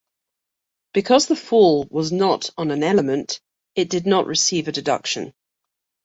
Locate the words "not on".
2.11-2.71